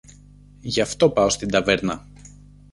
[0.59, 2.07] Γι' αυτό πάω στην ταβέρνα.